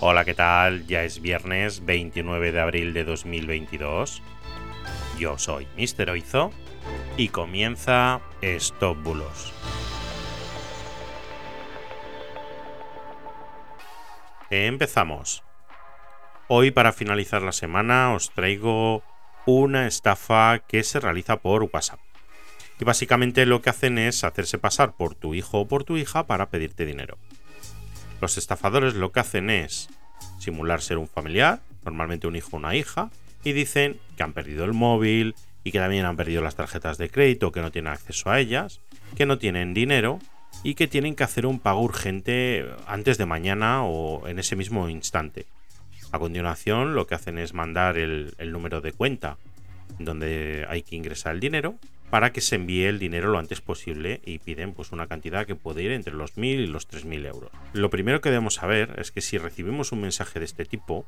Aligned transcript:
Hola, 0.00 0.24
¿qué 0.24 0.34
tal? 0.34 0.86
Ya 0.86 1.04
es 1.04 1.22
viernes 1.22 1.84
29 1.84 2.52
de 2.52 2.60
abril 2.60 2.92
de 2.92 3.04
2022. 3.04 4.22
Yo 5.18 5.38
soy 5.38 5.66
Mr. 5.76 6.10
Oizo 6.10 6.50
y 7.16 7.28
comienza 7.28 8.20
Stop 8.42 9.02
Bulos. 9.02 9.52
Empezamos. 14.50 15.42
Hoy 16.48 16.72
para 16.72 16.92
finalizar 16.92 17.40
la 17.42 17.52
semana 17.52 18.12
os 18.14 18.30
traigo 18.30 19.02
una 19.46 19.86
estafa 19.86 20.58
que 20.58 20.82
se 20.82 21.00
realiza 21.00 21.38
por 21.38 21.62
WhatsApp. 21.72 22.00
Y 22.80 22.84
básicamente 22.84 23.46
lo 23.46 23.62
que 23.62 23.70
hacen 23.70 23.98
es 23.98 24.24
hacerse 24.24 24.58
pasar 24.58 24.96
por 24.96 25.14
tu 25.14 25.34
hijo 25.34 25.60
o 25.60 25.68
por 25.68 25.84
tu 25.84 25.96
hija 25.96 26.26
para 26.26 26.50
pedirte 26.50 26.84
dinero. 26.84 27.16
Los 28.24 28.38
estafadores 28.38 28.94
lo 28.94 29.12
que 29.12 29.20
hacen 29.20 29.50
es 29.50 29.90
simular 30.38 30.80
ser 30.80 30.96
un 30.96 31.08
familiar, 31.08 31.60
normalmente 31.84 32.26
un 32.26 32.36
hijo 32.36 32.48
o 32.52 32.56
una 32.56 32.74
hija, 32.74 33.10
y 33.44 33.52
dicen 33.52 34.00
que 34.16 34.22
han 34.22 34.32
perdido 34.32 34.64
el 34.64 34.72
móvil 34.72 35.34
y 35.62 35.72
que 35.72 35.78
también 35.78 36.06
han 36.06 36.16
perdido 36.16 36.40
las 36.40 36.54
tarjetas 36.54 36.96
de 36.96 37.10
crédito, 37.10 37.52
que 37.52 37.60
no 37.60 37.70
tienen 37.70 37.92
acceso 37.92 38.30
a 38.30 38.40
ellas, 38.40 38.80
que 39.14 39.26
no 39.26 39.36
tienen 39.36 39.74
dinero 39.74 40.20
y 40.62 40.74
que 40.74 40.88
tienen 40.88 41.16
que 41.16 41.22
hacer 41.22 41.44
un 41.44 41.58
pago 41.58 41.82
urgente 41.82 42.64
antes 42.86 43.18
de 43.18 43.26
mañana 43.26 43.84
o 43.84 44.26
en 44.26 44.38
ese 44.38 44.56
mismo 44.56 44.88
instante. 44.88 45.44
A 46.10 46.18
continuación 46.18 46.94
lo 46.94 47.06
que 47.06 47.16
hacen 47.16 47.36
es 47.36 47.52
mandar 47.52 47.98
el, 47.98 48.34
número 48.50 48.80
de 48.80 48.92
cuenta 48.92 49.36
donde 49.98 50.64
hay 50.70 50.80
que 50.80 50.96
ingresar 50.96 51.34
el 51.34 51.40
dinero 51.40 51.74
para 52.10 52.32
que 52.32 52.40
se 52.40 52.56
envíe 52.56 52.84
el 52.84 52.98
dinero 52.98 53.30
lo 53.30 53.38
antes 53.38 53.60
posible 53.60 54.20
y 54.24 54.38
piden 54.38 54.72
pues 54.72 54.92
una 54.92 55.06
cantidad 55.06 55.46
que 55.46 55.56
puede 55.56 55.82
ir 55.82 55.92
entre 55.92 56.14
los 56.14 56.36
1.000 56.36 56.44
y 56.44 56.66
los 56.66 56.88
3.000 56.88 57.26
euros. 57.26 57.50
Lo 57.72 57.90
primero 57.90 58.20
que 58.20 58.30
debemos 58.30 58.54
saber 58.54 58.94
es 58.98 59.10
que 59.10 59.20
si 59.20 59.38
recibimos 59.38 59.92
un 59.92 60.00
mensaje 60.00 60.38
de 60.38 60.44
este 60.44 60.64
tipo, 60.64 61.06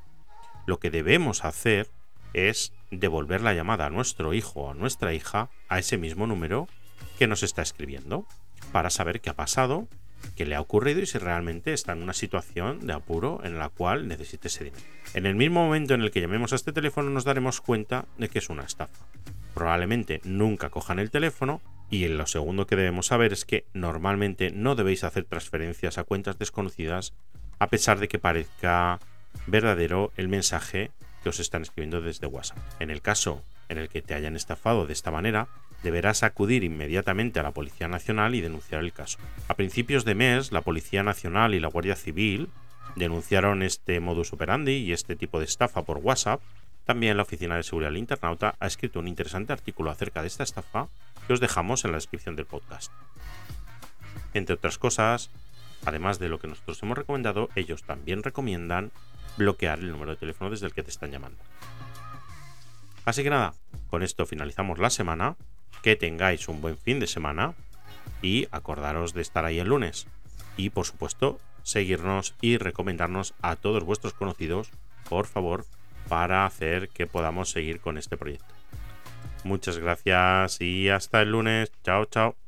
lo 0.66 0.78
que 0.78 0.90
debemos 0.90 1.44
hacer 1.44 1.88
es 2.32 2.72
devolver 2.90 3.40
la 3.40 3.54
llamada 3.54 3.86
a 3.86 3.90
nuestro 3.90 4.34
hijo 4.34 4.62
o 4.62 4.70
a 4.70 4.74
nuestra 4.74 5.14
hija 5.14 5.48
a 5.68 5.78
ese 5.78 5.96
mismo 5.96 6.26
número 6.26 6.68
que 7.18 7.26
nos 7.26 7.42
está 7.42 7.62
escribiendo 7.62 8.26
para 8.72 8.90
saber 8.90 9.20
qué 9.20 9.30
ha 9.30 9.36
pasado, 9.36 9.88
qué 10.34 10.44
le 10.44 10.54
ha 10.54 10.60
ocurrido 10.60 11.00
y 11.00 11.06
si 11.06 11.18
realmente 11.18 11.72
está 11.72 11.92
en 11.92 12.02
una 12.02 12.12
situación 12.12 12.86
de 12.86 12.92
apuro 12.92 13.40
en 13.44 13.58
la 13.58 13.68
cual 13.68 14.08
necesite 14.08 14.48
ese 14.48 14.64
dinero. 14.64 14.82
En 15.14 15.24
el 15.24 15.34
mismo 15.34 15.64
momento 15.64 15.94
en 15.94 16.02
el 16.02 16.10
que 16.10 16.20
llamemos 16.20 16.52
a 16.52 16.56
este 16.56 16.72
teléfono 16.72 17.10
nos 17.10 17.24
daremos 17.24 17.60
cuenta 17.60 18.06
de 18.18 18.28
que 18.28 18.40
es 18.40 18.50
una 18.50 18.64
estafa 18.64 19.06
probablemente 19.56 20.20
nunca 20.22 20.68
cojan 20.68 20.98
el 20.98 21.10
teléfono 21.10 21.62
y 21.88 22.06
lo 22.08 22.26
segundo 22.26 22.66
que 22.66 22.76
debemos 22.76 23.06
saber 23.06 23.32
es 23.32 23.46
que 23.46 23.64
normalmente 23.72 24.50
no 24.50 24.74
debéis 24.74 25.02
hacer 25.02 25.24
transferencias 25.24 25.96
a 25.96 26.04
cuentas 26.04 26.38
desconocidas 26.38 27.14
a 27.58 27.68
pesar 27.68 27.98
de 27.98 28.06
que 28.06 28.18
parezca 28.18 29.00
verdadero 29.46 30.12
el 30.18 30.28
mensaje 30.28 30.90
que 31.22 31.30
os 31.30 31.40
están 31.40 31.62
escribiendo 31.62 32.02
desde 32.02 32.26
WhatsApp. 32.26 32.58
En 32.80 32.90
el 32.90 33.00
caso 33.00 33.42
en 33.70 33.78
el 33.78 33.88
que 33.88 34.02
te 34.02 34.12
hayan 34.12 34.36
estafado 34.36 34.86
de 34.86 34.92
esta 34.92 35.10
manera, 35.10 35.48
deberás 35.82 36.22
acudir 36.22 36.62
inmediatamente 36.62 37.40
a 37.40 37.42
la 37.42 37.52
Policía 37.52 37.88
Nacional 37.88 38.34
y 38.34 38.42
denunciar 38.42 38.82
el 38.82 38.92
caso. 38.92 39.18
A 39.48 39.54
principios 39.54 40.04
de 40.04 40.14
mes, 40.14 40.52
la 40.52 40.60
Policía 40.60 41.02
Nacional 41.02 41.54
y 41.54 41.60
la 41.60 41.68
Guardia 41.68 41.96
Civil 41.96 42.50
denunciaron 42.94 43.62
este 43.62 44.00
modus 44.00 44.34
operandi 44.34 44.72
y 44.72 44.92
este 44.92 45.16
tipo 45.16 45.38
de 45.38 45.46
estafa 45.46 45.82
por 45.82 45.98
WhatsApp 45.98 46.42
también 46.86 47.16
la 47.16 47.24
Oficina 47.24 47.56
de 47.56 47.64
Seguridad 47.64 47.92
Internauta 47.92 48.54
ha 48.60 48.66
escrito 48.66 49.00
un 49.00 49.08
interesante 49.08 49.52
artículo 49.52 49.90
acerca 49.90 50.22
de 50.22 50.28
esta 50.28 50.44
estafa 50.44 50.88
que 51.26 51.32
os 51.32 51.40
dejamos 51.40 51.84
en 51.84 51.90
la 51.90 51.96
descripción 51.96 52.36
del 52.36 52.46
podcast. 52.46 52.92
Entre 54.34 54.54
otras 54.54 54.78
cosas, 54.78 55.30
además 55.84 56.20
de 56.20 56.28
lo 56.28 56.38
que 56.38 56.46
nosotros 56.46 56.80
hemos 56.82 56.96
recomendado, 56.96 57.48
ellos 57.56 57.82
también 57.82 58.22
recomiendan 58.22 58.92
bloquear 59.36 59.80
el 59.80 59.90
número 59.90 60.12
de 60.12 60.16
teléfono 60.16 60.50
desde 60.50 60.66
el 60.66 60.74
que 60.74 60.84
te 60.84 60.90
están 60.90 61.10
llamando. 61.10 61.38
Así 63.04 63.24
que 63.24 63.30
nada, 63.30 63.54
con 63.88 64.02
esto 64.02 64.24
finalizamos 64.24 64.78
la 64.78 64.90
semana. 64.90 65.36
Que 65.82 65.96
tengáis 65.96 66.48
un 66.48 66.60
buen 66.60 66.78
fin 66.78 67.00
de 67.00 67.06
semana 67.06 67.54
y 68.22 68.48
acordaros 68.50 69.12
de 69.12 69.22
estar 69.22 69.44
ahí 69.44 69.58
el 69.58 69.68
lunes. 69.68 70.06
Y 70.56 70.70
por 70.70 70.86
supuesto, 70.86 71.38
seguirnos 71.62 72.34
y 72.40 72.56
recomendarnos 72.56 73.34
a 73.42 73.56
todos 73.56 73.84
vuestros 73.84 74.14
conocidos, 74.14 74.70
por 75.08 75.26
favor, 75.26 75.66
para 76.08 76.46
hacer 76.46 76.88
que 76.88 77.06
podamos 77.06 77.50
seguir 77.50 77.80
con 77.80 77.98
este 77.98 78.16
proyecto. 78.16 78.54
Muchas 79.44 79.78
gracias 79.78 80.60
y 80.60 80.88
hasta 80.88 81.22
el 81.22 81.30
lunes. 81.30 81.70
Chao, 81.84 82.04
chao. 82.06 82.45